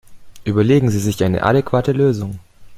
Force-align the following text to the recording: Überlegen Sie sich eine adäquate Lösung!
Überlegen 0.45 0.89
Sie 0.89 0.97
sich 0.97 1.23
eine 1.23 1.43
adäquate 1.43 1.91
Lösung! 1.91 2.39